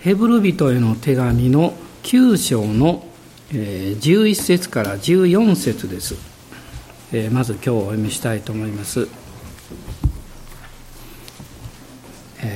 [0.00, 1.74] ヘブル人への手紙の
[2.04, 3.04] 9章の
[3.50, 6.14] 11節から14節です。
[7.30, 9.08] まず今日お読みしたいと思います。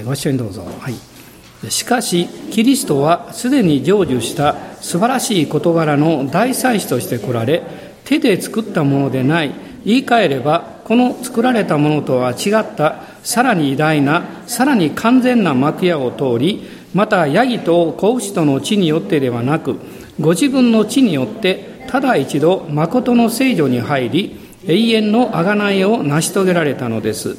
[0.07, 0.67] ご一緒にどうぞ。
[0.81, 1.71] はい。
[1.71, 7.63] しかし、キリストはすでに成就した素晴らしい事柄の大祭司として来られ、
[8.07, 9.53] 手で作ったものでない、
[9.85, 19.79] 言い換えれば、この作られたものとは違ったさらに偉大な、さらに完全な幕屋を通り、またヤギと子牛との地によってではなく
[20.21, 27.37] ご自分の地によってただ一度誠の聖女に入り永遠の贖いを成し遂げられたのです。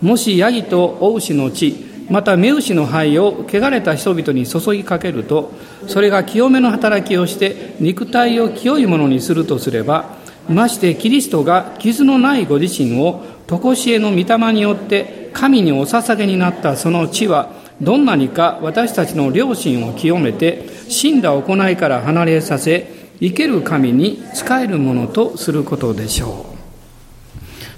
[0.00, 5.52] もしヤギとお牛の地また目牛の灰を汚れた人々に注ぎかけると
[5.86, 10.16] それが清めの働きをして肉体を清いものにするとすれば
[10.48, 26.46] ましてキリストが傷のないご自身を常しえの御霊によって神にお捧げになったその地はどんなにか私たちの良心を清めて死んだ行いから離れさせ生ける神に仕えるものとすることでしょ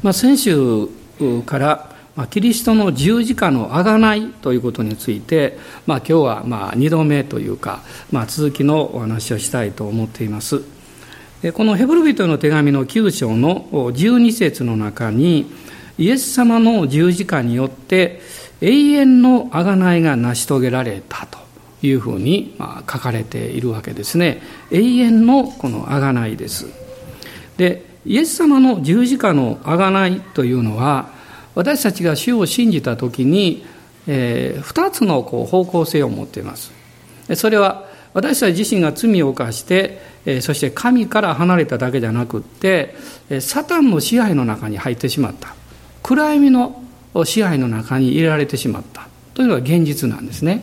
[0.02, 0.88] う、まあ、先週
[1.44, 1.90] から、
[2.30, 10.62] キリストの十字架のあがないということについて、まあ、今日はまあ2度目というか、まあ、続きのお話をしたいと思っています。
[11.54, 15.50] このヘブル人の手紙の9章の12節の中に
[15.96, 18.20] イエス様の十字架によって
[18.60, 21.38] 永遠の贖いが成し遂げられたと
[21.82, 24.42] いうふうに書かれているわけですね。
[24.70, 26.66] 永遠のこの贖いです。
[27.56, 31.10] でイエス様の十字架の贖いというのは
[31.54, 33.64] 私たちが主を信じた時に、
[34.06, 36.72] えー、2つのこう方向性を持っています。
[37.34, 42.94] それは私たち自身が罪を犯して、えー、そして神から離れただけじゃなくって、
[43.40, 45.54] サタンの支配の中に入ってしまった。
[46.02, 46.82] 暗闇の
[47.24, 49.08] 支配の中に入れられてしまった。
[49.34, 50.62] というのが現実なんですね。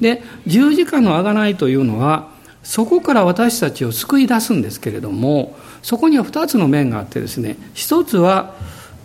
[0.00, 2.28] で十字架の贖いというのは
[2.62, 8.54] そこから私たちを救い出すんですけれどもそこには2つの面があってですね一つは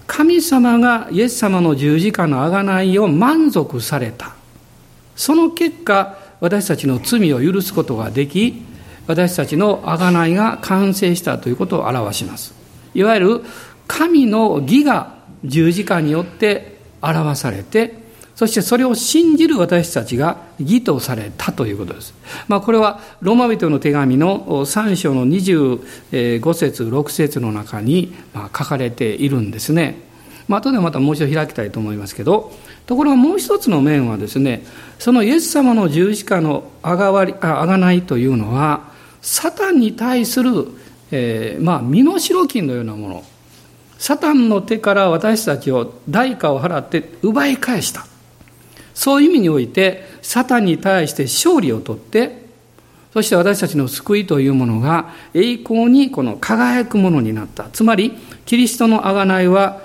[0.06, 4.36] 神様がイエス様の十字架の贖いを満足された。
[5.16, 8.64] その結果私たちの罪を許すことができ
[9.08, 12.53] 私たちの贖いが完成したということを表します。
[12.94, 13.44] いわゆる
[13.88, 18.04] 神の義が十字架によって表されて
[18.36, 22.16] そしてそれを信じる私たちが義とされたということです。
[22.48, 30.02] まあ、これはローマ人の手紙の3章の25節6節の中に書かれているんですね。
[30.48, 32.52] まあ後でまたもう一度開きたいと思いますけど
[32.86, 34.66] ところがもう一つの面はですね
[35.00, 40.68] そのイエス様の十字架のあがわりあがないというのはサタンに対する、
[41.12, 43.24] えー、まあ身代金のようなもの
[44.03, 48.06] サタンの手から私たちを代価を払って奪い返した。
[48.94, 52.44] そういう意味において、サタンに対して勝利をとって、
[53.13, 57.69] そして私たちの救いというものが栄光にこの輝くものになった。
[57.72, 58.12] つまり、
[58.46, 59.80] キリストの贖いは、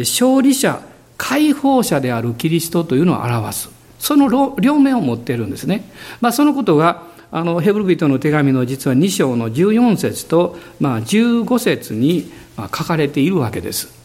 [0.00, 0.80] 勝利者、
[1.16, 3.70] 解放者であるキリストというのを表す。
[4.00, 5.84] その両面を持っているんですね。
[6.20, 14.00] まあ、そのことが、あのヘブル人の手紙の実は2章の14節と、まあ、15節に書かれているわけです。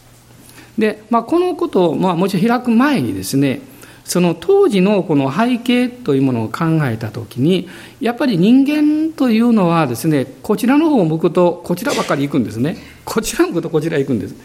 [0.78, 3.60] で、まあ、このことを、まあ、もちろん開く前にですね
[4.04, 7.68] その当時のこの背景というものを考えた時に
[8.00, 14.36] やっぱり人間というのはですねこちらの方を向くとこちらばかり行くんですねこちら向くとこちら行くんです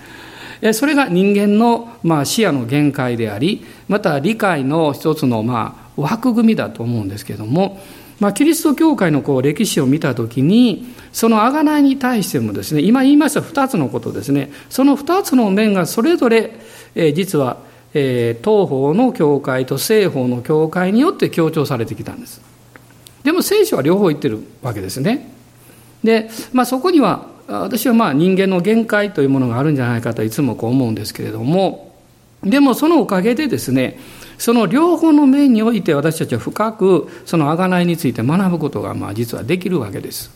[0.73, 7.79] それが人間のまあ視野の限界でありまた理解の一つのまあ枠組みだと思うんですけれども
[8.21, 16.51] まあ、キリスト教会のこう歴史を見たときに、その贖いに対してもですね、今言いました2つのことですね、その2つの面がそれぞれ、
[16.93, 17.57] えー、実は、
[17.95, 22.41] えー、東方の教会と西方の教会によって強調されてきたんです。
[23.23, 25.33] でも聖書は両方言ってるわけですね。
[26.03, 31.90] で、まあ、そこには、私はまあ人間の限界というものがあるんじゃないかといつもこう思うんですけれども、
[32.43, 33.99] でもそのおかげでですね、
[34.37, 40.31] その両方の面において私たちは深くその贖いについて学ぶことがまあ実はできるわけです。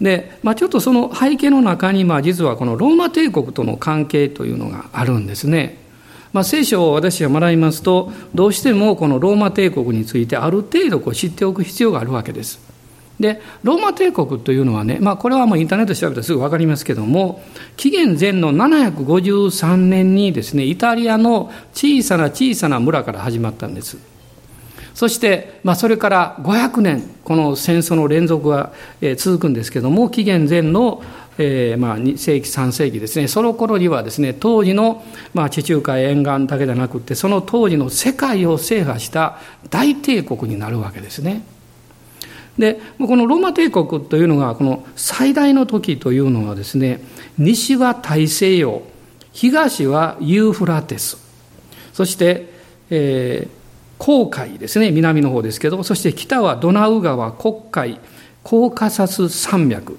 [0.00, 5.78] で、まあ、ちょっとその背景の中にまあ実はこのローマ帝国との関係というのがあるんですね。
[6.32, 12.69] まあ、聖書を私が学びますとどうしてもこのローマ帝国についてある程度こう知っておく必要があるわけです。
[13.20, 17.42] でローマ帝国というのはね、まあ、これはもうインターネット調べたらすぐ分かりますけども
[17.76, 23.98] 紀元前の753年にですねイタリアの小さな小さな村から始まったんです
[24.94, 28.72] そして、まあ、それから500年この戦争の連続が
[29.16, 31.02] 続くんですけども紀元前の
[31.42, 35.02] えー、まあ、2世紀3世紀ですねその頃にはですね当時の、
[35.32, 39.38] まあ、地中海沿岸だけでなくってその当時の世界を制覇した
[39.70, 41.42] 大帝国になるわけですね。
[42.60, 47.00] でこのローマ帝国というのがこの最大の時というのはですね
[47.38, 48.82] 西は大西洋
[49.32, 51.16] 東はユーフラテス。
[51.92, 52.52] そして、
[52.90, 53.50] えー、
[53.98, 57.98] 航海ですね南の方ですけどそして北はドナウ川黒海
[58.42, 59.98] コーカサス山脈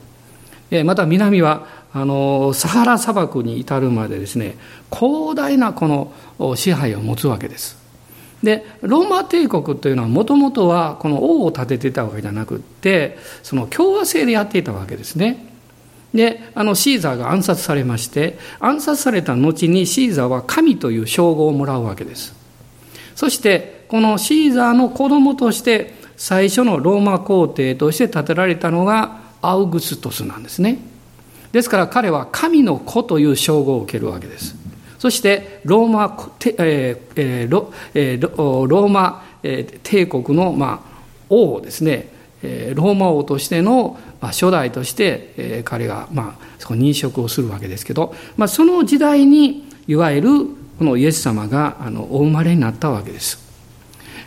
[0.86, 4.56] また南はあのサハラ砂漠に至るまでですね
[4.92, 7.81] 広大なこの支配を持つわけです。
[8.44, 15.48] でローマ帝国というのはもともとはこの王を立てていたわけじゃなくってその共和制でやっていたわけですね。
[16.14, 22.36] であのシーザーが暗殺されまして暗殺された後にシーザーは神という称号をもらうわけです。
[23.16, 30.80] そしてこのシーザーの子供として最初のローマ皇帝として建てられたのがアウグストスなんですね。
[31.52, 34.56] ですから彼は神の子という称号を受けるわけです。
[35.02, 39.24] そしてローマ、えーロえー、ローマ、
[39.82, 42.10] 帝国の、まあ、王ですね、
[42.44, 50.30] ローマ王としての、初代として、彼が、まあ、そこ認職をするわけですけど、まあ、その時代にいわゆる
[50.78, 53.51] このイエス様があのお生まれになったわけです。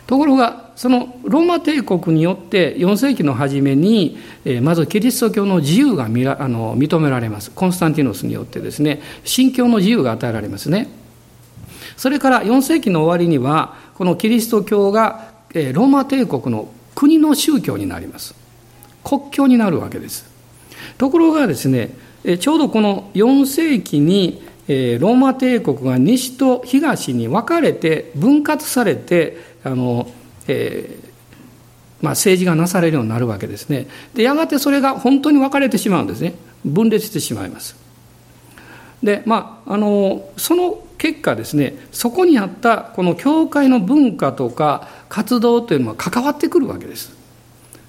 [0.07, 4.17] ところがそのローマ帝国によって4世紀の初めに
[4.61, 6.07] まずキリスト教の自由があ
[6.47, 7.49] の認められます。
[7.51, 10.89] コンスタンティノスによってですね信教の自由が与えられますね。
[11.97, 18.35] それから4世紀の終わりにはこのキリスト教がローマ帝国の国の宗教になります。
[19.03, 20.25] 国教になるわけです。
[20.97, 21.91] ところがですね
[22.39, 30.07] ちょうどこの4世紀にローマ帝国が西と東に分かれて分割されてあの
[30.47, 31.15] えー
[32.01, 33.87] まあ、政治がなされるようになるわけですね。
[34.13, 36.35] でやがてそれが本当に分かれてしまうんですね。
[36.63, 37.75] 分裂してしまいます。
[39.01, 47.11] でまああのその結果ですねそこにあったこの教会の文化とか活動というのは関わってくるわけです。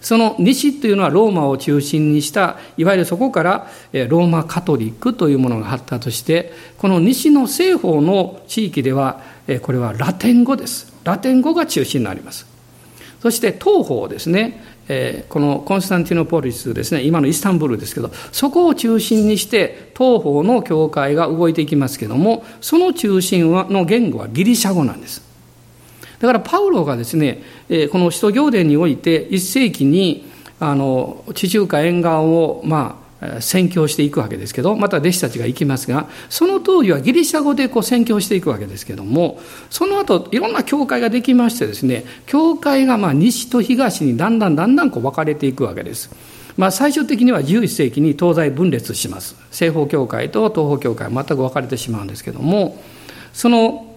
[0.00, 9.20] その西というのはローマを中心にしたいわゆるそこからローマカトリックというものが発達してこの西の西方の地域では
[9.62, 10.95] これはラテン語です。
[11.06, 12.46] ラテン語が中心になります。
[13.20, 17.02] そして東方ですね、えー、このコンスタンティノポリスですね。
[17.02, 25.22] 今のイスタンブールですけどそこを中心にして東方の教会が動いていきますけどもその中心はの言語はギリシャ語なんです。
[26.18, 33.05] だからパウロがですね、えー、この使徒行伝において1世紀にあの地中海沿岸をまあ
[33.40, 39.40] 宣教していくわけですけどまた弟子たちが行きますがその当時はギリシャ語でこう宣教していくわけですけども
[39.70, 46.10] その後いろんな教会ができましてですね教会がまあ西と東にだんだんだんだんこう分かれていくわけです。
[46.56, 52.82] まあ、最終的には11世紀に東西分裂します西方教会と東方教会全く分かれてしまうんですけども
[53.34, 53.94] その,、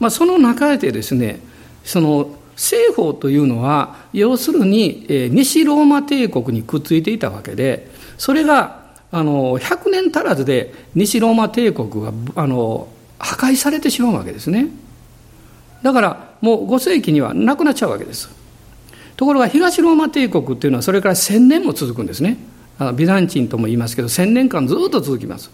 [0.00, 1.38] まあ、その中でですね
[1.84, 7.88] その西方というのは要するに西ローマ帝国にくっついていたわけで
[8.20, 12.86] それがあの100年足らずで西ローマ帝国があの
[13.18, 14.68] 破壊されてしまうわけですね。
[15.82, 18.28] だからもう5世紀にはなくなっちゃうわけです。
[19.16, 22.36] ところが東ローマ帝国っていうのはそれから1000年も続くんですね。
[22.94, 25.50] ビザンチンとも言いますけど1000年間ずっと続きます。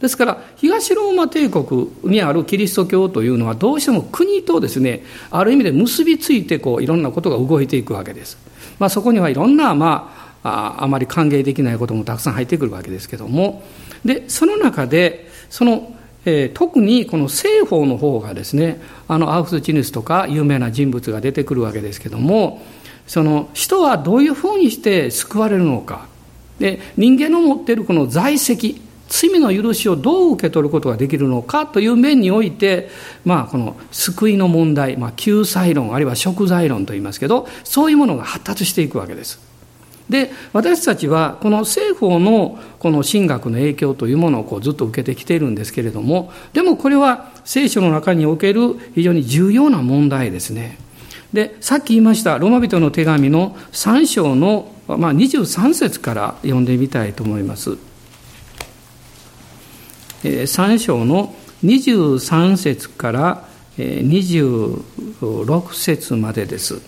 [0.00, 8.36] ですから東ローマ帝国にあるキリスト教というのはどうしても国とですねある意味で結びついてこういろんなことが動いていくわけです、
[8.78, 13.62] まあ、そこにはいろんなまあああまり歓迎できないこともたくさん入ってくるわけですけども
[14.04, 15.94] でその中でその、
[16.24, 22.62] えー、特にこの西方の方がですねあのアウフスチヌスとか有名な人物が出てくるわけですけども
[23.06, 26.06] その人はどういうふうにして救われるのか
[26.58, 28.80] で人間の持っているこの在籍
[29.10, 32.88] 罪の許しをどう受け取ることができるのかという面において、
[33.24, 39.49] まあ、この救いの問題、まあ、救済論あるいは贖罪論といいますけどそういうものが発達していくわけです。
[40.10, 50.76] で私たちはこの西方のこの神学の影響というものをこうずっと受けてきているんですけれどもでもこれは聖書の中における非常に重要な問題ですね。
[51.32, 57.78] でさっき言いましたローマ人の手紙の3章の、まあ、23節から読んでみたいと思います。
[60.24, 63.44] 3章の23節から
[63.78, 66.82] 26節までです。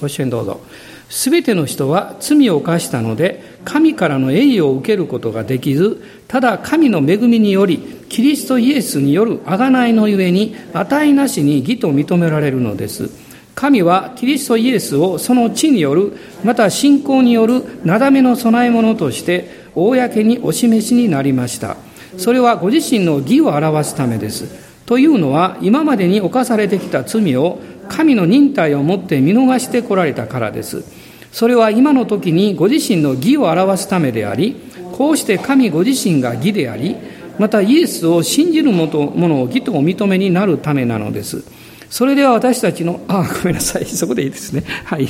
[0.00, 0.60] ご支援どうぞ。
[1.08, 13.10] すべての人は罪を犯したので、神からの栄誉を受けることができず、ただ神の恵みにより、キリストイエスによる贖いのゆえに、値なしに義と認められるのです。
[13.54, 16.12] 神はキリストイエスをその地による、
[16.44, 21.76] また信仰によるなだめの供え物として、公にお示しになりました
[22.16, 30.84] それはご自身の義を表すためですというのは今までに犯されてきた罪を神の忍耐をもって見逃してこられたからです。
[31.32, 34.56] それは今の時にご自身の義を表すためであり
[34.92, 36.96] こうして神ご自身が義であり
[37.38, 41.44] またイエスを信じる者を義とお認めになるためなのです。
[41.90, 43.84] それでは私たちのあごめんなさい。
[43.84, 44.64] そこでいいですね。
[44.84, 45.08] はい。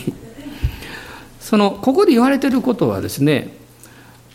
[1.41, 3.55] そのここで言われてることはですね、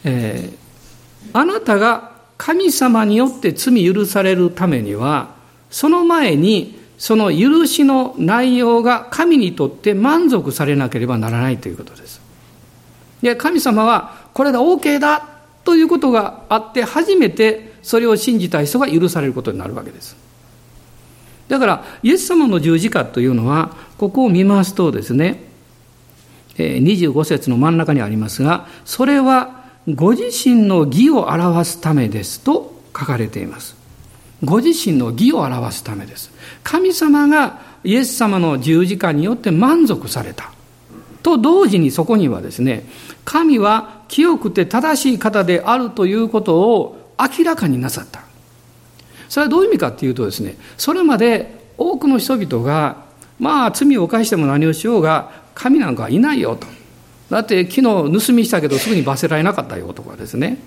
[0.05, 5.35] えー、あなたが神様によって罪許されるためには
[5.69, 12.21] その前にその許しの内容が神にとって満足されなければならないということです。
[13.23, 15.27] で神様はこれで OK だ
[15.63, 20.15] ということがあって初めてそれを信じた人が許されることになるわけです。
[21.47, 25.43] だからイエス様の十字架というのはここを見ますとですね
[26.55, 33.80] 25節の真ん中にありますがそれはご自身の義を表すためですと書かれています。
[34.43, 36.31] ご自身の義を表すためです。
[36.63, 40.51] 神様がイエス様の十字架によって満足された。
[41.23, 42.85] と同時にそこにはですね、
[43.23, 48.21] 神は清くて正しい方であるということを明らかになさった。
[49.29, 53.05] それはどういう意味かっていうとですね、それまで多くの人々が、
[53.39, 56.67] まあ罪を犯しても何をしようが、神なんかはいないよと。
[57.29, 57.81] だって昨日
[58.27, 60.57] 盗みしたけどすぐに罰せられなかったよとかですね。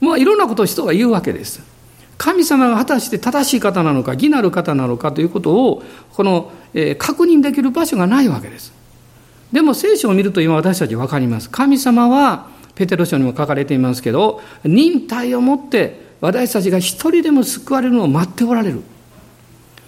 [0.00, 1.71] まあいろんなことを人が言うわけです。
[2.22, 8.72] 神様が果たして正しい方なのか義なる方なのかということをこの、えー、確認できる場所がないわけです。
[9.52, 11.50] でも聖書を見ると今私たち分かります。
[11.50, 18.82] 神様はペテロ書にも書かれていますけど忍耐をもって私たちが一人でも救われるのを待っておられる。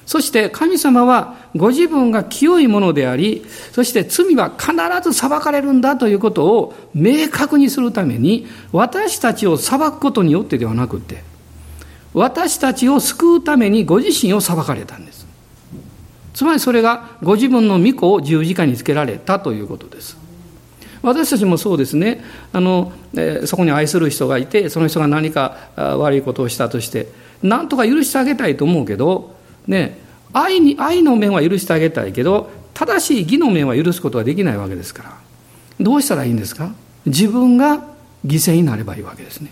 [0.04, 4.72] そして神様はご自分が清いものであり、そして罪は必
[5.08, 11.22] ず裁かれるんだということを明確にするために、私たちを裁くことによってではなくて、
[12.14, 15.26] 私たちを救うためにご自身を裁かれたんです。
[16.32, 20.16] つまりそれがご自分の御子を十字架につけられたということです。
[21.02, 27.08] 私たちもそうですねあの、えー、そこに愛する人がいてその人が何か悪いことをしたとして
[27.42, 29.98] 何とか許してあげたいと思うけど、ね、
[30.32, 35.18] 愛に愛の面は許してあげたいけど正しい義の面は許すことはできないわけですから
[35.78, 36.72] どうしたらいいんですか？
[37.04, 37.84] 自分が
[38.24, 39.50] 犠牲になればいいわけですね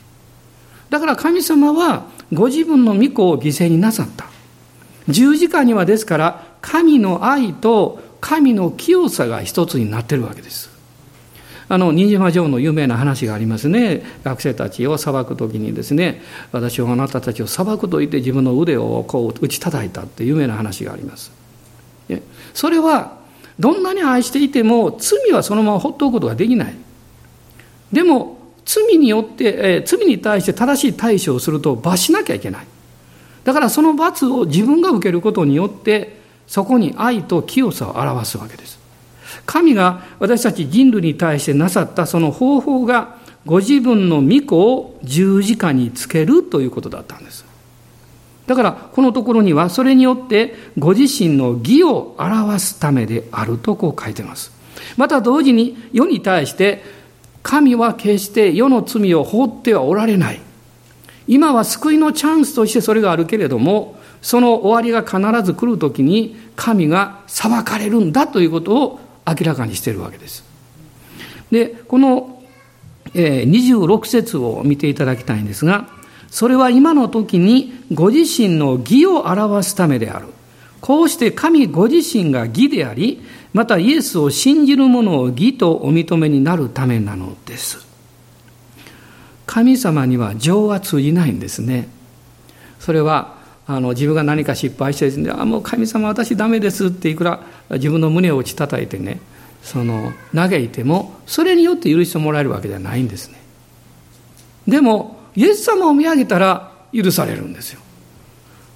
[0.89, 4.27] だから神様はご自分の御子を犠牲になさった。
[5.09, 10.71] 十字架にはですから、神の愛と神の清さが一つになってるわけです。
[11.69, 14.03] あの、新島城の有名な話がありますね。
[14.25, 16.23] 学生たちを裁く時にですね、
[16.53, 21.33] 私はあなたたちを裁くと言って自分の腕をこう打ち叩いたって有名な話があります。
[22.55, 23.21] それは、
[23.59, 26.75] どんなに愛していても罪はそのまま放っておくことができない。
[27.93, 32.67] でも、罪によって、えー、罪に対して正しい対処をすると罰しなきゃいけない。
[33.45, 38.79] だからその罰を自分が受けることによって、そこに愛と清さを表すわけです。
[39.47, 47.45] 神が私たち人類に対してなさったその方法が、ご自分の御子を十字架につけるということだったんです。
[48.47, 54.53] だからこのところにはそれによってご自身の義を表すためであるとこう書いてます。
[54.97, 56.83] また同時に世に対して
[57.43, 60.41] 神は決して世の罪を放ってはおられない。
[61.29, 70.45] 今は救いのチャンスとしてそれがあるけれども、その終わりが必ず来るときに神が裁かれるんだということを明らかにしているわけです。
[71.51, 72.43] で、この
[73.15, 75.89] 26節を見ていただきたいんですが、
[76.31, 80.27] それは今の時にご自身の義を表すためである。
[80.81, 83.23] こうして神ご自身が義であり、
[83.53, 87.87] またイエスを信じる者を義とお認めになるためなのです。
[89.47, 91.89] 神様には情は通じないんですね。
[92.81, 97.41] それはあの自分が何か失敗してですね、あもう神様私ダメですっていくら
[97.71, 99.21] 自分の胸を打ち叩いてね、
[99.63, 103.39] その嘆いてもそれによって許してもらえるわけではないんですね。
[104.67, 107.81] でもイエス様を見上げたら許されるんですよ。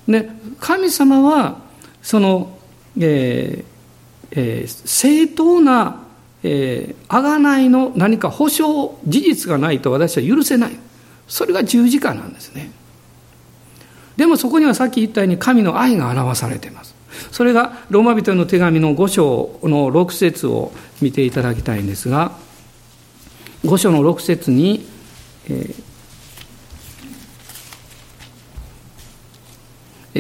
[0.07, 0.29] で
[0.61, 1.61] 神様は
[2.03, 2.59] その、
[2.99, 3.76] えー
[4.31, 6.03] えー、正当な、
[6.43, 10.77] えー、贖いの何か保証事実がないと私は許せない。
[11.29, 12.71] それが十字架なんですね。
[14.17, 16.95] でもそこにはさっき言ったように神の愛が表されています。
[17.33, 22.33] それがローマ人の手紙の5章の6節を見ていただきたいんですが
[23.65, 24.87] 5章の6節に、
[25.49, 25.87] えー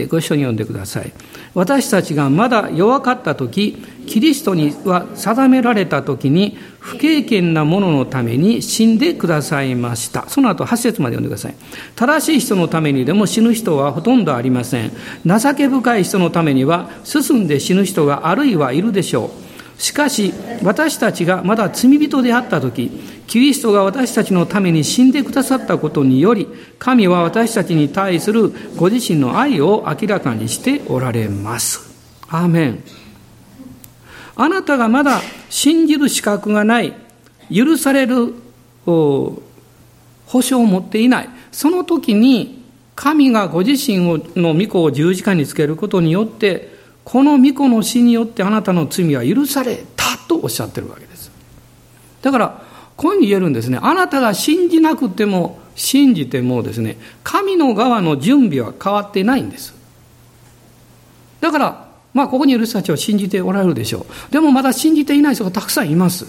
[0.05, 1.13] ご一緒に読んでください。
[1.57, 10.29] 私たちがまだ弱かった時、キリストには定められた時に不経験な者のために死んでくださいました。
[10.29, 11.55] その後8節まで読んでください。
[11.97, 14.93] 正しい人のためにでも死ぬ人はほとんどありません。
[15.25, 19.46] 情け深い人のためには進んで死ぬ人があるいはいるでしょう。
[19.79, 22.91] しかし私たちがまだ罪人であった時
[23.27, 26.47] キリストが私たちのために死んでくださったことにより
[26.79, 31.95] 神は私たちに対するご自身の愛を明らかにしておられます。
[32.29, 32.83] アーメン。
[34.37, 36.95] あなたがまだ信じる資格がない
[37.53, 38.35] 許される
[38.85, 39.43] 保
[40.27, 41.29] 証を持っていない。
[41.51, 42.65] その時に
[42.95, 43.99] 神がご自身
[44.37, 46.76] の御子を十字架につけることによって
[47.07, 51.31] この御子の死によってあなたの罪は許されたとおっしゃってるわけです。
[52.21, 52.63] だから、
[52.97, 53.79] こういうふうに言えるんですね。
[53.81, 59.73] あなたが信じなくても、信じてもですね、神の側の準備は変わっていないんです。
[61.41, 64.33] だから、まあ、ここにいる人たちは信じておられるでしょう。
[64.33, 66.27] でもまだ信じていない人がたくさんいます。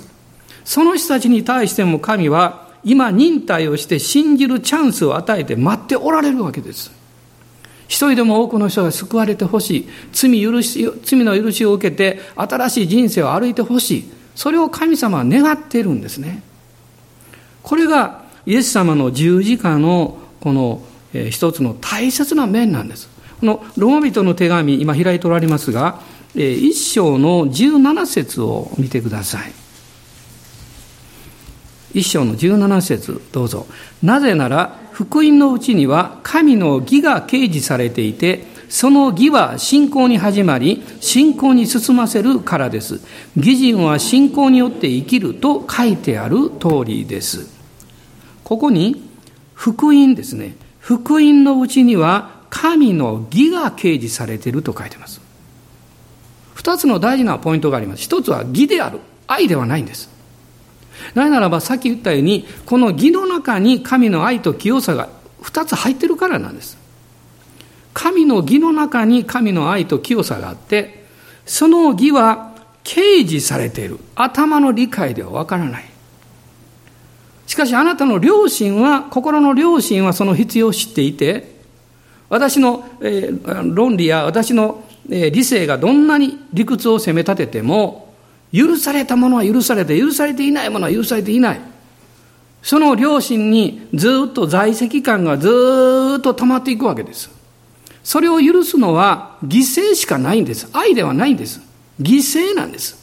[0.63, 6.96] その人たちに対しても神は、今忍耐をして信じるチャンスを与えて待っておられるわけです。
[7.87, 9.87] 一人でも多くの人が救われてほしい。
[10.11, 14.11] 罪許し、罪の許しを受けて新しい人生を歩いてほしい。
[14.35, 16.43] それを神様は願っているんですね。
[17.63, 20.81] これがイエス様の十字架のこの、
[21.31, 23.09] 一つの大切な面なんです。
[23.39, 26.01] このローマ人の手紙、今開いておられますが、
[26.35, 29.51] 一章の17節を見てください。
[31.97, 33.65] 一章の17節どうぞ。
[34.03, 43.01] なぜなら、福音のうちには神の義が掲示されていて、その義は信仰に始まり、信仰に進ませるからです。
[43.35, 47.49] 義人は信仰によって生きると書いてある通りです。
[48.43, 49.09] ここに、
[49.55, 50.55] 福音ですね。
[50.79, 55.19] 福音のうちには神の義が掲示されていると書いてます。
[56.53, 58.03] 二つの大事なポイントがあります。
[58.03, 58.99] 一つは義である。
[59.25, 60.16] 愛ではないんです。
[61.13, 65.09] なぜならばさっき言ったようにこの義の中に神の愛と清さが
[65.41, 66.77] 2つ入ってるからなんです。
[67.93, 71.05] 神の義の中に神の愛と清さがあって
[71.45, 73.99] その義は掲示されている。
[74.15, 75.85] 頭の理解ではわからない。
[77.47, 81.57] しかしあなたの良心は心の良心はその必要を知っていて
[82.29, 88.06] 私の、えー、論理や私の、えー、理性がどんなに理屈を責め立てても
[88.53, 91.61] 許されたものは許されて、許されていないものは許されていない。
[92.61, 95.47] その良心にずっと在籍感がず
[96.19, 97.29] っと溜まっていくわけです。
[98.03, 100.69] それを許すのは犠牲しかないんです。
[100.73, 101.61] 愛ではないんです。
[102.01, 102.97] 犠牲なんです。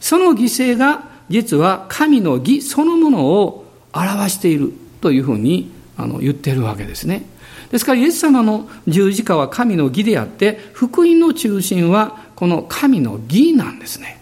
[0.00, 7.24] その犠牲が実は神の義そのものを表しているというふうにあの言っているわけですね。
[7.70, 14.19] ですからイエス様の十字架は神の義であって福音の中心はこの神の義なんですね。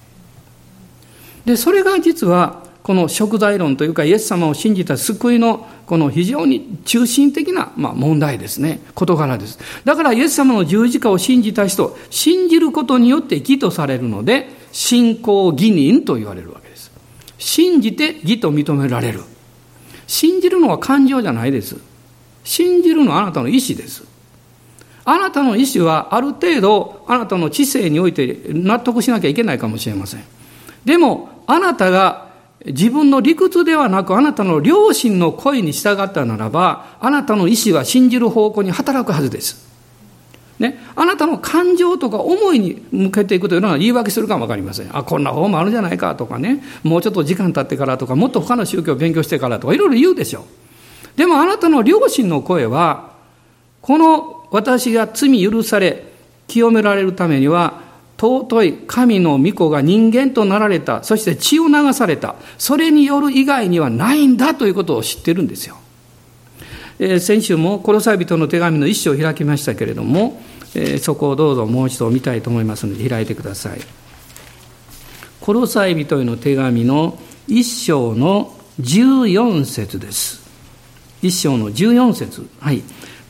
[1.49, 8.83] でそれが実はこの食材論というかイエス様を信じた救いのこの非常に中心的な、まあ、問題ですね。
[8.95, 9.59] 事柄です。
[9.83, 16.91] だからイエス様の十字架を信じた人信じることによって義とされるので信仰義人と言われるわけです。
[17.39, 19.23] 信じて義と認められる。
[20.07, 21.79] 信じるのは感情じゃないです。
[22.45, 24.05] 信じるのはあなたの意思です。
[25.07, 30.25] あなたの意思はある程度あなたの知性において納得しなきゃいけないかもしれません。
[30.85, 32.29] でもあなたが
[32.67, 39.67] 自分の理屈ではなくあなたの良心の声に従ったならば、あなたの意思は信じる方向に働くはずです。
[40.59, 44.91] ね、あなたの感情とか思いに向けていくというのは言い訳するかもわかりません。
[44.95, 50.43] あ、こんな方もあるじゃないかとかね、もうちょっと時間経ってからとか、もっと他の宗教を勉強してからとか、いろいろ言うでしょう。
[51.17, 53.13] でもあなたの良心の声は、
[53.81, 56.05] この私が罪許され、
[56.49, 57.88] 清められるためには、
[58.21, 65.77] 尊い神の御子が人間となられた、そして血を流された、それによる以外にはないんだということを知ってるんですよ。
[66.99, 70.43] えー、先週もコロサイ人の手紙の一章を開きましたけれども、
[70.75, 73.81] えー、そこをどうぞもう一度見たいと思いますので開いてください。
[75.41, 80.43] コロサイ人への手紙の一章の14節です。
[81.23, 82.83] 一章の14節はい。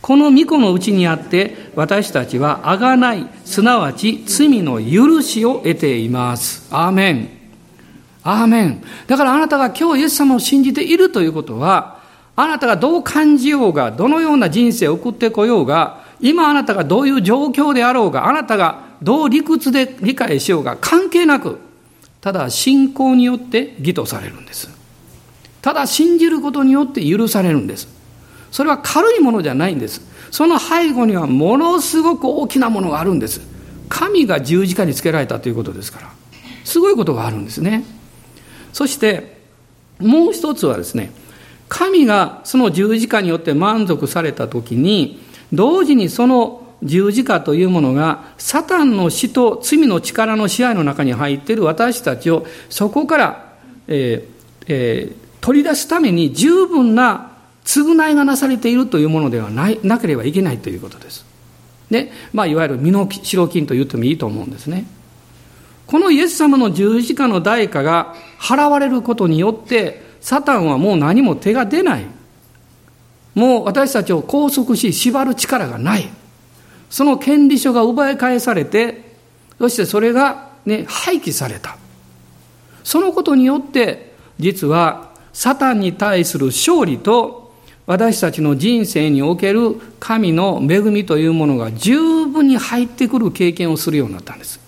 [0.08, 6.66] この御子のうちにあって私たちはあがないすなわち罪の許しを得ています。
[6.74, 7.28] アーメン。
[8.22, 8.82] アーメン。
[9.06, 12.00] だからあなたが今日イエス様を信じているということは
[12.36, 21.58] あなたがどう感じようがどのような人生を送ってこようが今あなたがどういう状況であろうがあなたがどう理屈で理解しようが関係なく
[22.22, 24.70] ただ信仰によって義とされるんです。
[25.60, 27.97] ただ信じることによって許されるんです。
[28.50, 30.00] それは軽いものじゃないんです。
[30.30, 33.40] その背後にはものすごく大きなものがあるんです。
[33.88, 36.10] 神が十字架につけられたということですから。
[36.64, 37.84] すごいことがあるんですね。
[38.72, 39.38] そして、
[39.98, 41.12] もう一つはですね、
[41.68, 45.20] 神がその十字架によって満足された時に、
[45.52, 53.52] 同時にその十字架というものが、サタンの死と罪の力の支配の中に入っている私たちを、そこから、
[53.88, 57.32] えーえー、取り出すために十分な
[57.64, 61.24] 償いがなされているというものではないなければいけないということです。
[61.90, 64.86] で、まあ、いわゆる身の代金と言ってもいいと思うんですね。
[65.86, 72.06] このイエス様の十字架の代価が払われることによって、サタンはもう何も手が出ない。
[73.34, 76.08] もう私たちを拘束し、縛る力がない。
[76.90, 79.16] その権利書が奪い返されて、
[79.58, 81.78] そしてそれがね、廃棄された。
[82.84, 87.47] そのことによって、実は、サタンに対する勝利と、
[87.88, 94.60] 私たちの人生における神の恵みというものが十分に入ってくる経験をするようになったんです。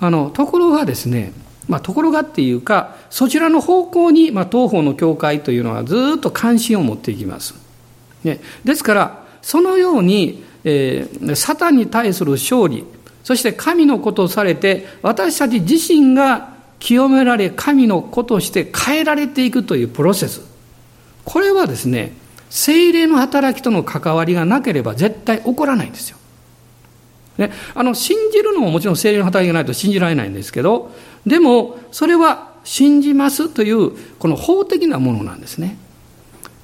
[0.00, 1.34] あの、ところがですね、
[1.68, 7.54] まあ、ところがっていうか、そちらの方向に、まあ、東方の教会というのはずっと関心を持っていきます。
[8.24, 12.84] ね、ですから、そのように、えー、サタンに対する勝利、
[13.24, 20.53] そして神のことをされて、私たち自身が清められ、神の子として変えられていくというプロセス。
[21.24, 22.12] これはですね、
[22.50, 26.18] 精霊の働きとの関わりがなければ絶対起こらないんですよ。
[27.38, 30.92] ね、あの信じるのももちろん精霊の働きがないと信じられないんですけど、
[31.26, 35.76] でもそれは信じますというこの法的なものなんですね。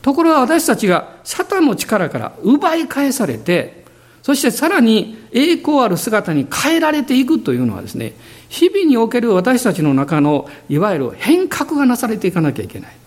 [0.02, 3.84] ところが私たちがサタンの力から奪い返されて、
[4.22, 8.12] そしてさらに栄光ある姿に変えられていくというのはですね、
[8.48, 12.99] 日々における私たちの中のいわゆる変革がなされていかなきゃいけない。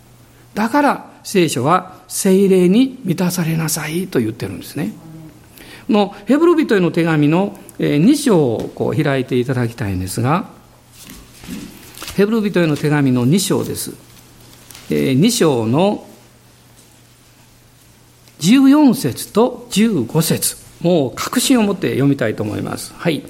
[0.53, 4.93] だから聖書は精霊に満たされなさいと言ってるんですね。
[5.89, 10.49] のヘブル人への手紙の2章をこう開いていただきたいんですが、
[12.15, 13.93] ヘブル人への手紙の2章です。
[14.89, 16.07] 2章の
[18.39, 22.93] 14節と15節もう確信を持って読みたいと思います。
[22.95, 23.23] はい。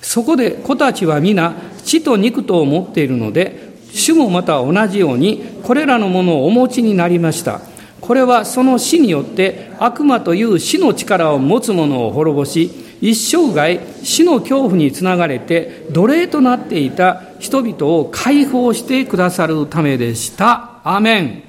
[0.00, 7.60] そこで子たちは皆血と肉とを持っているので、主もまた同じようにこれらのものをお持ちになりました。
[8.00, 12.70] これはその死によって悪魔という死の力を持つ者を滅ぼし、
[13.00, 20.80] 一生涯死の恐怖につながれて奴隷となっていた人々を解放してくださるためでした。
[20.84, 21.42] アメン。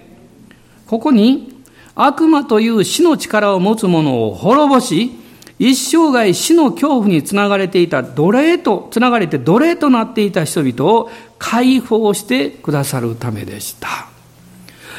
[0.88, 1.63] ここに
[1.95, 5.12] 悪魔という死の力を持つ者を滅ぼし、
[5.60, 14.08] 一生涯死の恐怖につながれていた奴隷と、つながれて奴隷となっていた人々を解放してくださるためでした。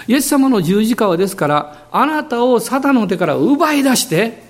[0.07, 4.42] イエス様の十字架はですから、あなたをサタンの手から奪い出して、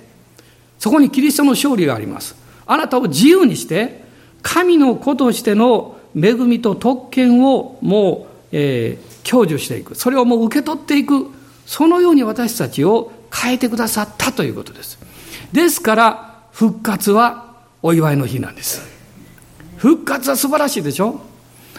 [0.81, 2.35] そこにキリストの勝利があります。
[2.67, 4.03] あなたを自由にして、
[4.43, 9.95] 神の子としての恵みと特権をもう、えー、享受していく。
[9.95, 11.29] それをもう受け取っていく。
[11.67, 14.99] そのように私たちを変えてくださったということです。
[15.53, 18.83] ですから、復活はお祝いの日なんです。
[19.79, 21.21] 復活は素晴らしいでしょ？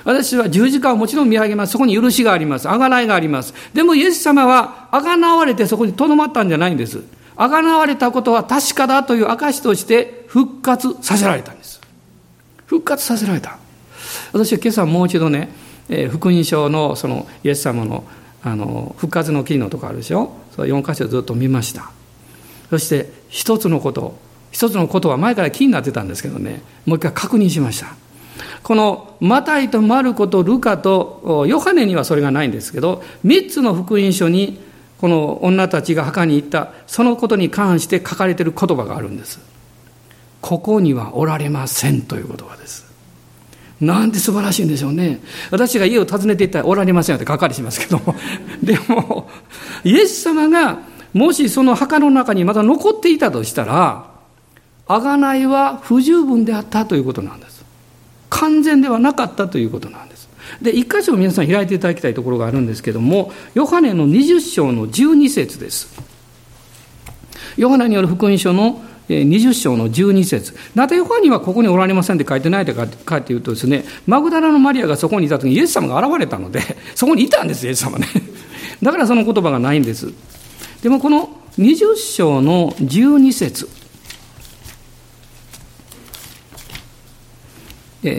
[0.04, 1.74] 私は十字架をもちろん見上げます。
[1.74, 2.68] そこに許しがあります。
[2.68, 3.54] 贖いがあります。
[3.74, 7.04] でもイエス様は贖われてそこに留まったんじゃないんです。
[7.36, 11.80] 贖われたことは確かだという証として復活させられたんです。
[12.66, 13.60] 復活させられた。
[14.34, 15.50] 私は今朝もう一度ね、
[15.88, 18.04] えー、福音書のそのイエス様の
[18.44, 20.32] あの復活の記のとこあるでしょ？
[20.56, 21.92] そ4箇所ずっと見ました。
[22.72, 24.16] そして一つのこと、
[24.52, 27.88] 一つのことは前から気になってたんですけどね、もう一回確認しました。
[28.64, 34.62] このマタイとマルコとルカとヨハネにはそれがないんですけど、3つの福音書に
[35.00, 39.42] この女たちが墓に行ったそのことに関して書かれている言葉があるんです。
[40.40, 42.90] ここにはおられませんという言葉です。
[43.82, 45.20] なんて素晴らしいんでしょうね。
[45.50, 48.16] 私が家を訪ねていったらおられませんよって書かれしますけども。
[48.64, 49.28] でも、
[49.84, 50.80] イエス様が
[51.14, 54.06] もしその墓の中にまだ残っていたとしたら、
[54.88, 57.64] 贖いは不十分であったということなんです。
[58.30, 60.30] 完全ではなかったということなんです。
[60.62, 65.88] で、一箇所皆さん開いていただきたいところがあるんですけども、ヨハネの20章の12節です。
[67.58, 76.62] ヨハネによる福音書の20章の12節なぜヨハネはここにおられませんって書いてないかっていうとですね、マグダラのマリアがそこにいた時にイエス様が現れたので、
[76.96, 78.08] そこにいたんです、イエス様ね。
[78.82, 80.14] だからその言葉がないんです。
[80.82, 83.70] でもこの20章の12節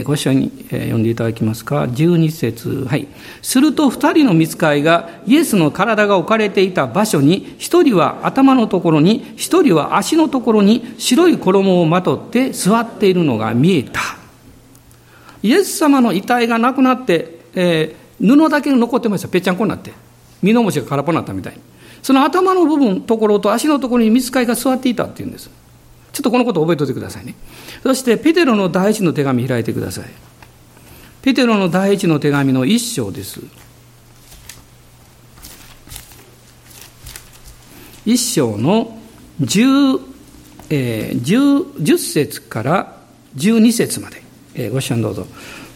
[0.04, 2.84] ご一緒に読んでいただきますか？12節。
[2.84, 3.08] はい。
[3.42, 14.00] すると二人の見つかいが、イエスの体が置かれていた場所に、一人は頭のところに、一人は足のところに白い衣をまとって座っているのが見えた。
[15.42, 19.26] イエス様の遺体がなくなって、えー、布だけ残ってました。
[19.26, 19.92] ぺっちゃんこになって。
[20.42, 21.71] 身の虫が空っぽになったみたいに。
[22.02, 25.48] その頭の部分、ところと足のところに見つかいが座っていたっていうんです。
[26.12, 27.34] ちょっとこのこと覚えておいてくださいね。
[27.82, 30.04] そして、ペテロの第一の手紙開いてください。
[31.22, 33.40] ペテロの第一の手紙の一章です。
[38.04, 38.98] 一章の
[39.40, 39.62] 十、
[40.70, 41.38] えー、十
[41.78, 42.96] 十節から
[43.36, 44.22] 十二節まで、
[44.54, 45.26] えー、ご視聴どうぞ。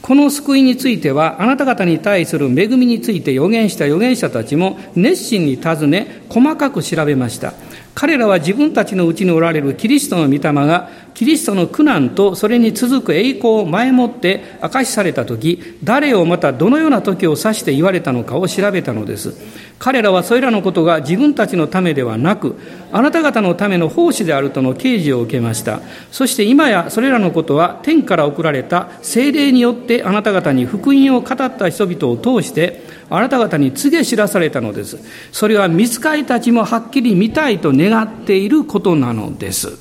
[0.07, 7.55] この救いについては、あなた方に対する恵みについて予言した預言者たちも熱心に尋ね、細かく調べました。
[7.96, 19.32] 彼らは自分たちのうちにおられるキリストの御霊がキリストの苦難とそれに続く栄光を前もって明かしされた時誰をまたどのような時を指して言われたのかを調べたのです。
[19.78, 22.59] 彼らはそれらのことが自分たちのためではなく
[22.92, 25.80] あなた方のための奉仕であるとの啓示を受けました。
[26.12, 34.99] そして今やそれらのことは天から送られた精霊によってあなた方に福音を語った人々を通してあなた方に告げ知らされたのです。
[35.33, 39.79] それは見つかりたちもはっきり見たいと願っていることなのです。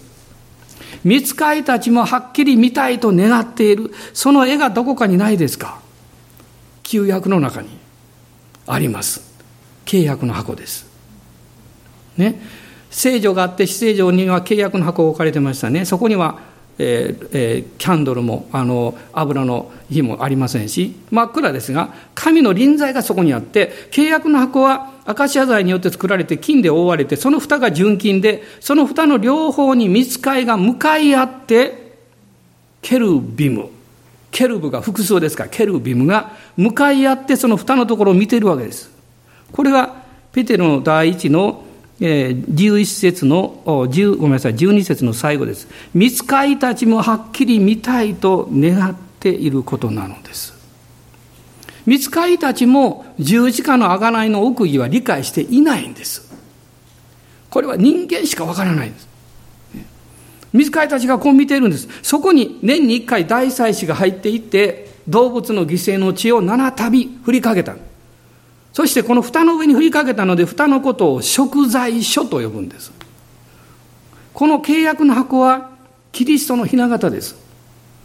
[1.04, 3.92] 見つかりたちもはっきり見たいと願っている。
[4.14, 5.80] その絵がどこかにないですか？
[6.84, 7.70] 旧約の中に
[8.68, 9.22] あります。
[9.86, 10.88] 契約の箱です。
[12.18, 12.40] ね。
[12.90, 15.86] 聖女があって、死聖女には契約の箱が置かれてましたね。
[15.86, 16.40] そこには
[16.78, 31.86] えーえー、キャンドルもあの油の火もありませんし真っ暗ですが神の臨在がそこにあって契約の箱はアカシア材によって作られて金で覆われてその蓋が純金でその蓋の両方に見つかいが向かい合って
[32.82, 33.70] ケルビム。
[34.32, 38.92] ケルブが複数ですからケルビムが向かい合ってその蓋のところを見ているわけです。
[39.52, 41.64] これがペテロの第一の
[42.02, 45.68] えー、11節の、10ごめんなさい、12節の最後です。
[45.94, 50.54] 見つかいたちもはっきり見たいと願っていることなのです。
[51.86, 56.34] 見つかいたちも十字架の贖いの奥義は理解していないんです。
[57.50, 59.08] これは人間しかわからないんです。
[60.52, 61.88] 見つかいたちがこう見ているんです。
[62.02, 67.76] そこに年に一回大祭司が入っていって、動物の犠牲の血を七度振りかけた。
[68.76, 72.92] そしてこの蓋の上に振りかけたので、蓋のことを食材書と呼ぶんです。
[74.34, 75.70] この契約の箱は
[76.12, 77.38] キリストの雛形です。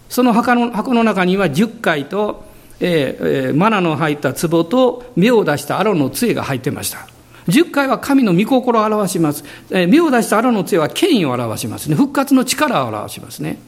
[0.09, 2.45] その箱の箱の中には10回と、
[2.79, 7.09] えー、マナの入った壺と芽を出したアロの杖が入ってました。
[7.49, 9.43] 10回は神の御心を表します。
[9.71, 11.97] えー、芽を出したアロの杖は権威を表しますね。
[11.97, 13.59] 復活の力を表しますね。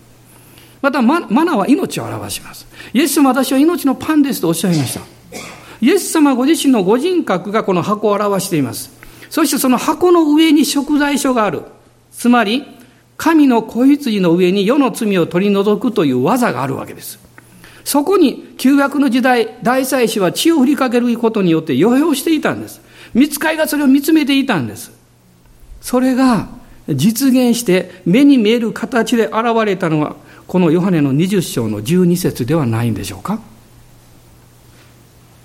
[0.80, 2.68] またマナは命を表します。
[2.92, 5.21] イエスも私は命のパンですとおっしゃいました。
[5.82, 8.90] イエス様ご自身のご人格がこの箱を表しています。
[9.28, 11.62] そしてその箱の上に食材書がある。
[12.12, 12.64] つまり、
[13.16, 17.18] 神の子羊の上に世の罪を取り除くという技があるわけです。
[17.84, 22.80] そこに旧約の時代、大祭司は血を振りかけることによって予表していたんです。
[23.12, 24.92] 見つかいがそれを見つめていたんです。
[25.80, 26.46] それが
[26.88, 30.14] 実現して目に見える形で現れたのは、
[30.46, 33.40] このヨハネの20章の12節ではないんでしょうか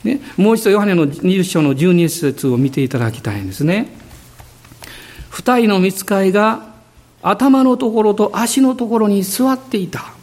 [0.07, 3.95] ね、もう一度ヨハネの20章の12節を見ていただきたいんですね。
[5.29, 6.73] 二人の見つかいが
[7.21, 10.13] 頭のところと足のところに座っていた。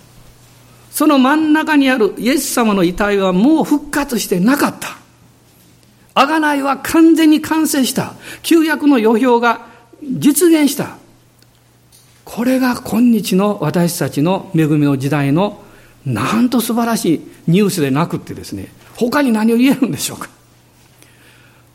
[0.91, 4.97] その真ん中にあるイエス様の遺体はもう復活してなかった。
[6.15, 8.15] 贖いは完全に完成した。
[8.43, 9.67] 旧約の予表が
[10.03, 10.97] 実現した。
[12.25, 15.63] これが今日の私たちの恵みの時代の
[16.07, 20.29] なんと素晴らしいニュースでなくってですね、他に何を言えるんでしょうか？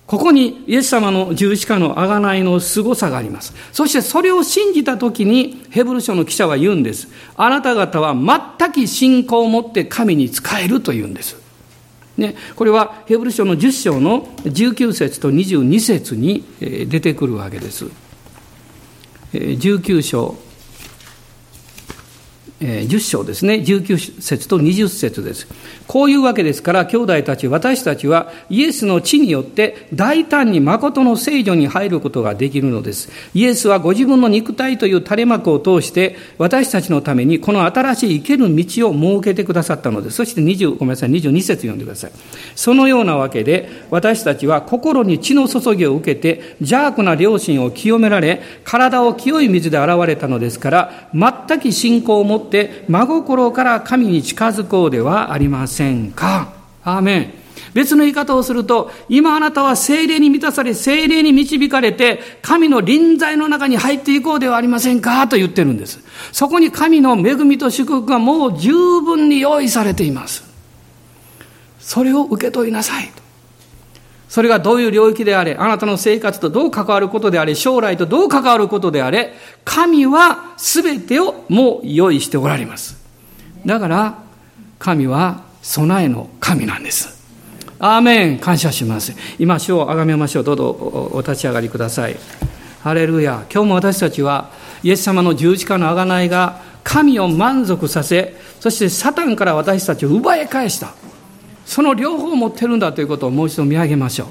[0.08, 3.54] ここにイエス様の十字架の贖いの凄さがあります。
[3.72, 7.10] そしてそれを信じたときにヘブル書の記者は言うんです。
[7.38, 11.38] あなた方は全く信仰を持って神に仕えると言うんです。
[12.18, 17.86] ね、これはヘブル書の10章の19節と22節に出てくるわけです。
[19.32, 20.36] 19章
[22.60, 25.48] 10章ですね、19節と20節です。
[25.88, 33.10] こういうわけですから、兄弟たち、私たちはイエスの地によって大胆に誠の聖女に入ることができるのです。
[33.34, 40.18] イエスはご自分の肉体という垂れ幕を通して、私たちのためにこの新しい生ける道を設けてくださったのです。
[40.18, 42.12] そして20、ごめんなさい、22節読んでください。
[42.56, 56.52] そのようなわけで、私たちは心に血の注ぎを受けて、邪悪な良心を清められ、体を清い水で洗われたのですから、全く信仰を持ってって真心から神に近づこうではありませんか？
[56.84, 57.34] アーメン。
[57.74, 65.28] 別の言い方をすると、今あなたは精霊に満たされ、精霊に導かれて、神の臨在の中に入っていこうではありませんか？
[65.28, 66.00] と言ってるんです。
[66.32, 70.44] そこに神の恵みと祝福がもう十分に用意されています。
[71.80, 73.12] それを受け取りなさい。
[74.30, 79.34] それがどういう領域であれ、あなたの生活とどう関わることであれ、将来とどう関わることであれ、
[79.66, 82.96] 神は全てをもう用意しておられます。
[83.66, 84.20] だから、
[84.78, 87.20] 神は備えの神なんです。
[87.80, 89.16] アーメン感謝します。
[89.40, 90.44] 今、主をあがめましょう。
[90.44, 92.16] どうぞお立ち上がりください。
[92.84, 93.46] ハレルヤ。
[93.52, 94.52] 今日も私たちは、
[94.84, 100.94] イエス様の十字架のあがないが、神を満足させ、そしてサタンから私たちを奪い返した。
[101.70, 104.28] その両方を持ってるんだということをもう一度見上げましょう。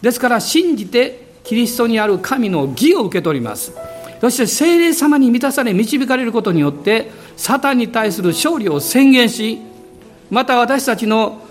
[0.00, 3.74] ですから信じてキリストにある神の義を受け取ります。
[4.22, 9.60] そして聖霊様に満たされ導かれることによってサタンに対する勝利を宣言し
[10.30, 11.42] また私たちの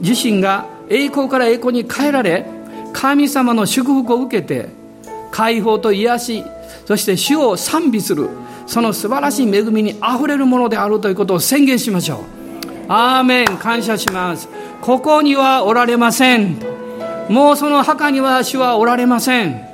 [0.00, 2.46] 自身が栄光から栄光に変えられ
[2.94, 4.70] 神様の祝福を受けて
[5.30, 6.44] 解放と癒し
[6.86, 8.30] そして主を賛美する
[8.66, 12.37] その素晴らしい恵みにあふれるものであるということを宣言しましょう。
[12.88, 14.48] アーメン感謝します
[14.80, 16.56] ここにはおられません
[17.28, 19.68] もうその墓には主はおられません.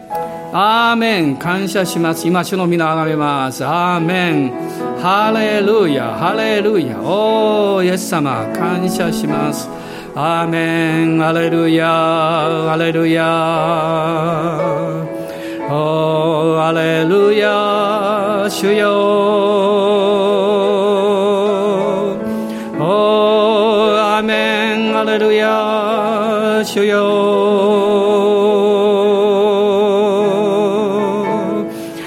[0.57, 4.53] アーメン感謝します今主の皆あがめますアーメン
[5.01, 9.69] ハレルヤハレルヤおーイエス様感謝します
[10.15, 13.25] アーメンハレルヤハレルヤ
[15.71, 20.54] おーハレルヤ主よ
[25.45, 26.95] レルヤ主よ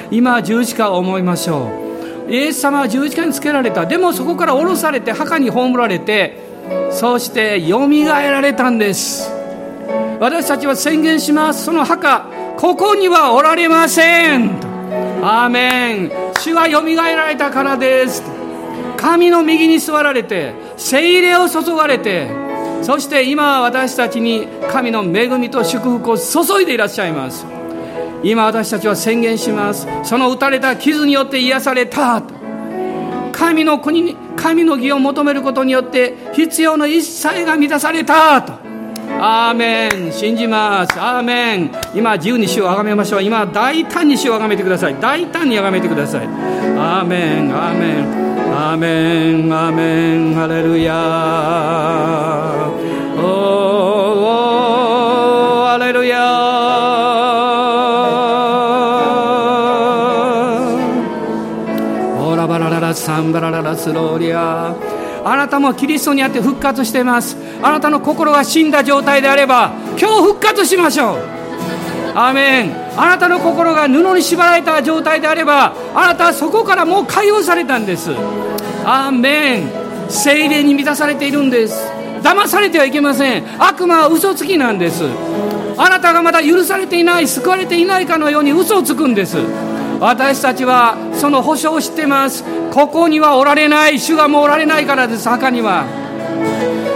[0.10, 1.69] 今十字架を思いましょ
[2.28, 2.32] う。
[2.32, 3.86] イエス様は十字架につけられた。
[3.86, 6.39] でもそこから降ろされて墓に葬られて
[6.91, 9.32] そしてよみがえられたんです。
[10.19, 11.65] 私たちは宣言します。
[11.65, 12.26] その墓
[12.58, 14.50] ここにはおられません。
[15.21, 16.12] アーメン。
[16.39, 18.23] 主はよみがえられたからです。
[18.97, 22.46] 神の右に座られて精霊を注がれて
[22.81, 27.45] そして今私たちに神の恵みと祝福を注いでいらっしゃいます。
[28.23, 29.87] 今私たちは宣言します。
[30.03, 32.23] その打たれた傷によって癒された
[33.31, 38.53] 神の国に神の義を求めることによって必要の一切が満たされたと。
[39.19, 40.11] アーメン。
[40.11, 40.99] 信じます。
[40.99, 41.71] アーメン。
[41.95, 43.23] 今自由に主をあがめましょう。
[43.23, 44.95] 今大胆に主をあがめてください。
[44.99, 46.25] 大胆にあがめてください。
[46.25, 47.55] アーメン。
[47.55, 48.05] アーメン。
[48.53, 49.53] アーメン。
[49.53, 50.33] アーメン。
[50.35, 52.66] ハレルヤ
[62.97, 64.75] サンバラララスローリア。
[65.23, 67.38] あなたもキリストにあって復活しています。
[67.62, 71.17] あなたの心が死んだ状態であれば今日復活しましょう。
[72.15, 72.75] アメン。
[72.97, 78.12] あなたの心が布に縛られた状態であればあなたはそこからもう解放されたんです。
[78.86, 79.69] アーメン。
[80.10, 81.75] 精霊に満たされているんです。
[82.23, 83.43] 騙されてはいけません。
[83.60, 85.03] 悪魔は嘘つきなんです。
[85.77, 89.38] あなたがまだ許されていない救われていないかのように嘘をつくんです。
[89.99, 92.43] 私たちはその保証を知ってます。
[92.71, 95.86] ここにはおられない主がもうおられないからです墓には。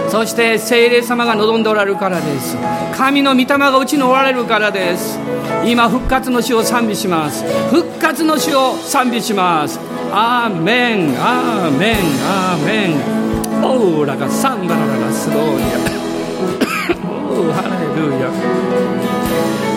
[0.08, 2.56] そして聖霊様が望んでおられるからです。
[2.94, 5.18] 神の御霊がうちにおられるからです。
[5.64, 7.44] 今復活の主を賛美します。
[7.70, 9.80] 復活の主を賛美します。
[10.12, 11.16] アーメン。
[11.18, 11.96] アーメン。
[12.24, 13.64] アーメン。
[13.64, 16.02] オーラがサンバララがスローリア。
[17.54, 17.62] ハ
[17.96, 19.01] レルヤ。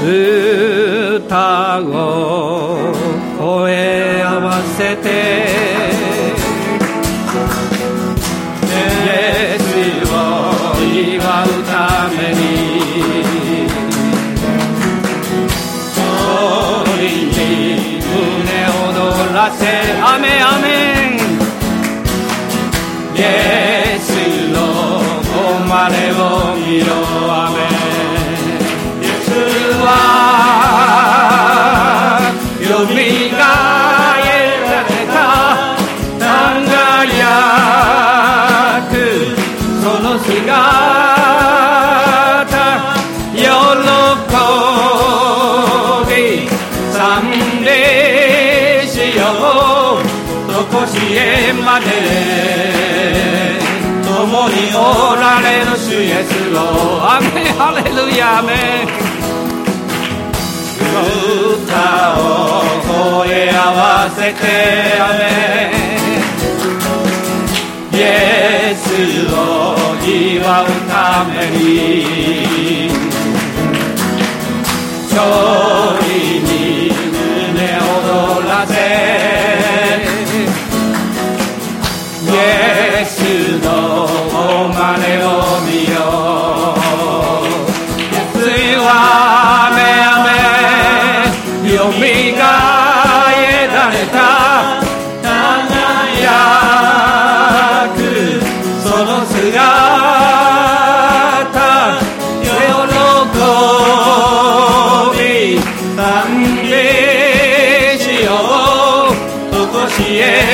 [0.06, 2.94] 歌を
[3.40, 5.66] 声合わせて。
[10.96, 11.74] 祝うた
[12.10, 12.40] めに。
[15.96, 15.98] 勝
[17.02, 17.40] 利に
[18.00, 19.62] 胸躍らせ
[20.02, 20.66] アメアメ
[21.10, 21.18] ン。
[23.16, 24.08] イエス
[24.54, 24.56] の
[25.34, 26.24] 誉れを
[26.56, 26.88] 見ろ
[27.30, 27.34] ア
[58.26, 58.42] 歌
[62.18, 62.24] を
[62.88, 64.42] 声合わせて
[65.00, 65.22] アメ
[67.94, 68.84] エス
[69.32, 69.36] を
[70.04, 72.90] 祝うために
[75.12, 76.05] 勝利に。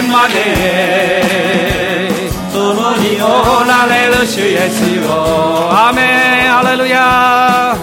[0.10, 0.34] まで
[2.54, 3.24] 共にお
[3.66, 5.04] られる主イエスよ
[5.72, 6.02] アメ
[6.47, 6.58] ン。
[6.58, 7.76] アレルヤ。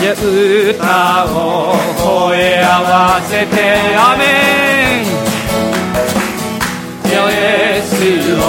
[0.00, 3.54] 歌を声合わせて
[3.96, 4.22] アメ
[5.02, 5.06] ン。
[7.12, 7.90] よイエス
[8.40, 8.44] を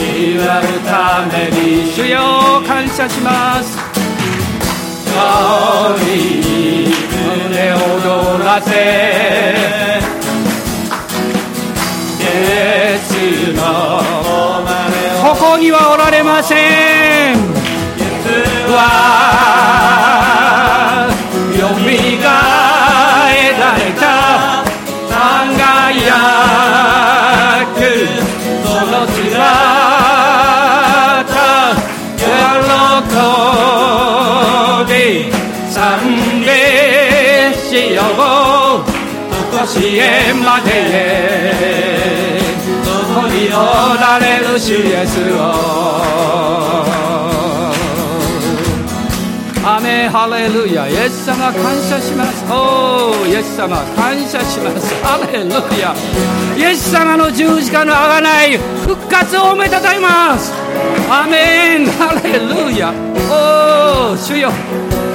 [0.00, 1.92] 祝うために。
[1.92, 3.76] 主よ感謝します。
[5.14, 6.06] 勝利
[6.40, 6.94] に
[7.50, 10.07] 胸躍らせ。
[15.48, 16.58] ここにはおられません。
[16.58, 18.28] イエス
[18.70, 18.76] は
[21.58, 22.28] よみが
[23.32, 24.04] えられた
[25.08, 26.12] 輝
[27.72, 27.80] く
[28.68, 29.16] その姿
[32.18, 32.20] 喜
[34.92, 34.92] び
[35.72, 35.72] 賛
[36.44, 36.46] 美
[37.56, 38.84] しよう
[39.32, 40.68] とこしえまで
[42.37, 42.37] 共
[43.28, 45.38] におられる主イエスを。
[49.64, 50.88] アメハレルヤ。
[50.88, 52.44] イエス様感謝します。
[52.50, 54.94] おーイエス様感謝します。
[55.04, 55.94] ハレルヤ。
[56.56, 58.56] イエス様の十字架のあがない。
[58.56, 60.54] 復活をめたたえます。
[61.10, 61.86] アメン。
[61.86, 62.92] ハレルヤ。
[63.30, 64.50] おー主よ。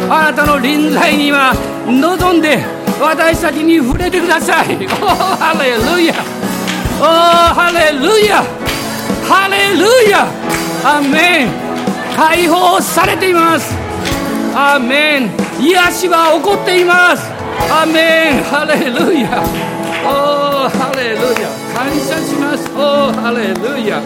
[0.10, 1.56] あなたの臨在には
[1.88, 2.64] 望んで
[3.02, 4.86] 私たちに触れてください。
[4.86, 6.33] おハレルヤおーハレルヤ。
[7.06, 8.44] ハレルヤ
[9.28, 10.28] ハレルヤ
[10.86, 11.48] アメン
[12.16, 13.76] 解放されています。
[14.56, 17.32] アメン癒しは起こっています。
[17.72, 19.44] アメンハレルヤ
[20.06, 22.70] おーハレルヤ感謝します。
[22.72, 24.02] おーハレルヤ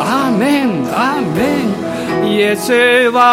[0.00, 2.72] アメンアメンイエス
[3.10, 3.24] は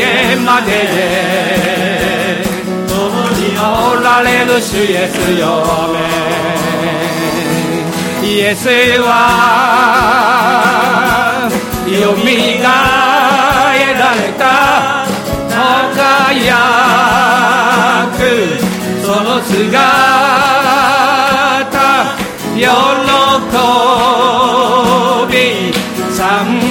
[0.00, 0.72] こしえまで
[2.88, 2.96] 共
[3.36, 3.60] にお
[4.02, 5.44] られる主イエスよ
[5.92, 5.98] め
[8.26, 8.68] イエス
[9.02, 9.10] は
[11.86, 12.24] よみ
[12.62, 12.66] が
[13.76, 14.42] えられた
[15.50, 16.48] 輝
[18.16, 18.18] く
[19.04, 19.60] その姿
[22.56, 22.64] 喜
[25.30, 25.34] び
[26.14, 26.69] 賛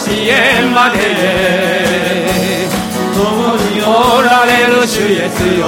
[0.00, 0.98] うとこしえまで
[3.14, 5.64] 共におられる主イエスよ。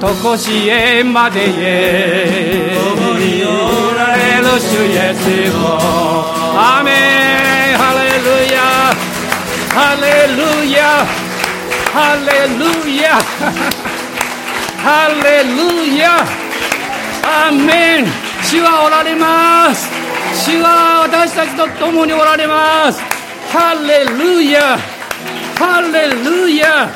[0.00, 1.46] とこしえまで
[2.74, 5.54] 共におられる主イエスよ。
[6.58, 7.78] アメン。
[7.78, 8.56] ハレルヤ。
[9.72, 10.04] ハレ
[10.34, 10.38] ル
[10.70, 11.06] ヤ。
[11.92, 11.96] ハ
[12.26, 12.60] レル
[12.96, 13.04] ヤ。
[14.82, 14.84] ハ
[15.22, 15.54] レル
[15.96, 16.02] ヤ。
[17.24, 18.04] アメン。
[18.42, 20.05] 主はおられます。
[20.46, 23.02] 主は私たちと共におられます。
[23.50, 24.78] ハレルヤ。
[25.58, 26.86] ハレルヤ。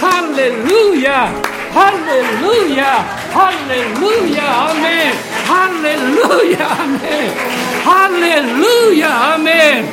[0.00, 1.28] ハレルヤ。
[1.76, 3.04] ハレルヤ。
[3.36, 4.70] ハレルヤ。
[4.70, 5.20] アメン。
[5.44, 6.72] ハレルヤ。
[6.72, 7.36] アメン。
[7.84, 9.34] ハレルヤ。
[9.34, 9.92] アメン。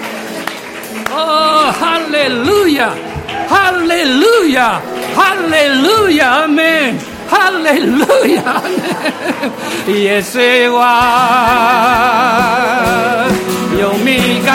[1.11, 1.13] お
[1.75, 2.95] ハレルヤ。
[3.49, 4.79] ハレルヤ。
[5.13, 5.67] ハレ
[6.07, 6.45] ルヤ。
[6.45, 7.12] アメン。
[7.33, 7.97] ハレル
[8.29, 8.61] ヤ
[9.87, 10.37] イエス
[10.69, 10.85] は
[13.71, 14.49] よみが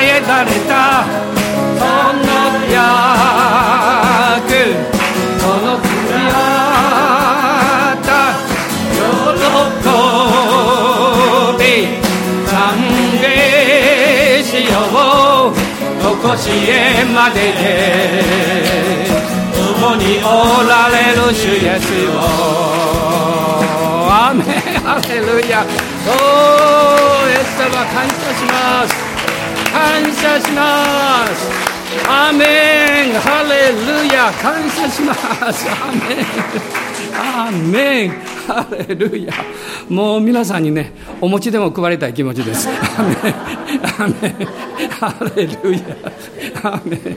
[0.00, 1.02] えられた
[1.80, 1.82] そ
[2.22, 2.24] の
[2.70, 2.78] 役
[5.40, 5.90] その喜
[11.58, 11.62] び
[12.46, 12.50] 賛
[13.18, 13.26] 美
[14.44, 14.78] しよ
[15.50, 15.52] う
[16.00, 16.70] とこしえ
[17.12, 18.91] までで
[20.02, 20.26] にお
[20.66, 22.10] られる主イエスよ
[24.14, 24.46] アメン。
[24.82, 25.62] ハレルヤ。
[25.62, 28.52] おーイエス様感謝しま
[28.88, 28.90] す。
[29.72, 29.80] 感
[30.12, 31.30] 謝します。
[32.08, 33.12] アメン。
[33.20, 33.78] ハレル
[34.12, 34.32] ヤ。
[34.42, 35.14] 感謝しま
[35.52, 35.70] す。
[35.70, 36.26] アメン。
[37.14, 38.10] アメン。
[38.46, 39.32] ハレルヤ。
[39.88, 42.68] もう皆さんにねお餅でも配りたい気持ちです。
[42.68, 43.34] アメン。
[43.98, 44.46] アメン。
[44.90, 45.78] ハレルヤ。
[46.64, 47.16] アメン。